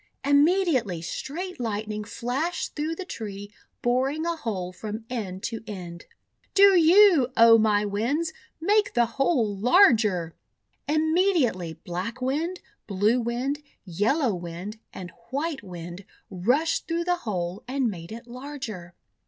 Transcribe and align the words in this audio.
Immediately 0.25 1.03
Straight 1.03 1.59
Lightning 1.59 2.03
flashed 2.03 2.73
through 2.75 2.95
the 2.95 3.05
tree, 3.05 3.53
boring 3.83 4.25
a 4.25 4.35
hole 4.35 4.73
from 4.73 5.05
end 5.11 5.43
to 5.43 5.63
end. 5.67 6.05
:'Do 6.55 6.75
you, 6.75 7.27
O 7.37 7.59
my 7.59 7.85
Winds, 7.85 8.33
make 8.59 8.95
the 8.95 9.05
hole 9.05 9.55
larger!" 9.55 10.33
Inimediatelv 10.89 11.83
Black 11.83 12.19
Wind, 12.19 12.61
Blue 12.87 13.21
Wind, 13.21 13.61
Yellow 13.85 14.31
t/ 14.31 14.37
x 14.37 14.41
Wind, 14.41 14.77
and 14.91 15.11
White 15.29 15.61
Wind 15.61 16.03
rushed 16.31 16.87
through 16.87 17.03
the 17.03 17.17
hole 17.17 17.63
and 17.67 17.87
made 17.87 18.11
it 18.11 18.25
larger. 18.25 18.95